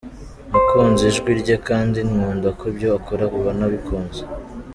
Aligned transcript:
Nakunze 0.49 1.01
ijwi 1.11 1.31
rye, 1.41 1.55
kandi 1.67 1.97
nkunda 2.09 2.47
ko 2.57 2.63
ibyo 2.71 2.89
akora 2.97 3.23
ubona 3.37 3.61
abikunze". 3.67 4.21